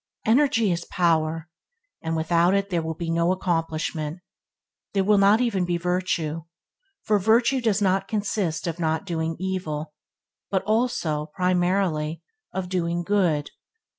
Energy 0.25 0.71
is 0.71 0.83
power, 0.85 1.47
and 2.01 2.15
without 2.15 2.55
it 2.55 2.71
there 2.71 2.81
will 2.81 2.95
be 2.95 3.11
no 3.11 3.31
accomplishment; 3.31 4.19
there 4.95 5.03
will 5.03 5.19
not 5.19 5.39
even 5.41 5.63
be 5.63 5.77
virtue, 5.77 6.41
for 7.03 7.19
virtue 7.19 7.61
does 7.61 7.83
not 7.83 8.01
only 8.01 8.07
consist 8.09 8.65
of 8.65 8.79
not 8.79 9.05
doing 9.05 9.35
evil, 9.37 9.93
but 10.49 10.63
also, 10.63 11.27
primarily, 11.35 12.23
of 12.51 12.67
doing 12.67 13.03
good. 13.03 13.51